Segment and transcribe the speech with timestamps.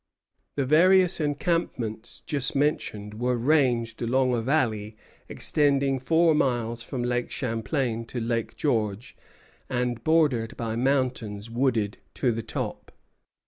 [0.55, 4.97] The various encampments just mentioned were ranged along a valley
[5.29, 9.15] extending four miles from Lake Champlain to Lake George,
[9.69, 12.91] and bordered by mountains wooded to the top.